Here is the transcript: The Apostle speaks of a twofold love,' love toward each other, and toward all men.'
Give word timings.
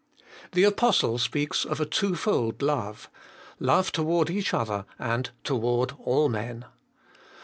The 0.53 0.63
Apostle 0.63 1.19
speaks 1.19 1.63
of 1.63 1.79
a 1.79 1.85
twofold 1.85 2.63
love,' 2.63 3.07
love 3.59 3.91
toward 3.91 4.31
each 4.31 4.51
other, 4.51 4.87
and 4.97 5.29
toward 5.43 5.93
all 5.99 6.27
men.' 6.27 6.65